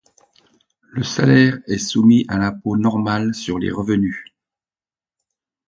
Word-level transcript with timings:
Le 0.89 1.03
salaire 1.03 1.59
est 1.67 1.77
soumis 1.77 2.25
à 2.27 2.39
l'impôt 2.39 2.75
normal 2.75 3.35
sur 3.35 3.59
les 3.59 3.69
revenus. 3.69 4.25